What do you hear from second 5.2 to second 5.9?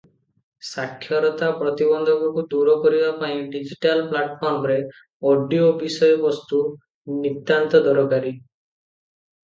audio